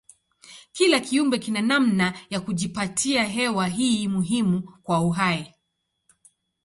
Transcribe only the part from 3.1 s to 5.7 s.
hewa hii muhimu kwa uhai.